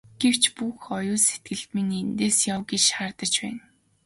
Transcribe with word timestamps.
Гэвч 0.21 0.43
бүх 0.57 0.79
оюун 0.97 1.21
сэтгэл 1.27 1.63
минь 1.73 1.95
эндээс 2.01 2.37
яв 2.53 2.61
гэж 2.69 2.81
шаардаж 2.89 3.33
байна. 3.43 3.63